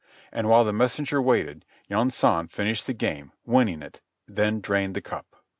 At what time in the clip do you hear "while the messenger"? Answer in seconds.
0.49-1.21